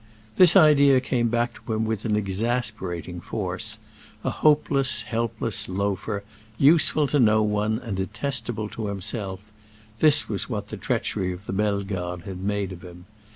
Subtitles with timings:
[0.35, 3.77] This idea came back to him with an exasperating force.
[4.23, 6.23] A hopeless, helpless loafer,
[6.57, 12.23] useful to no one and detestable to himself—this was what the treachery of the Bellegardes
[12.25, 13.05] had made of him.